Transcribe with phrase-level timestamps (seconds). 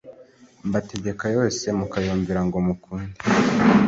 [0.67, 3.19] mbategeka yose mukayumvira ngo mukunde